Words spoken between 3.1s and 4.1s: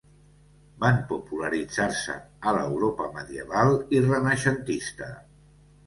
medieval i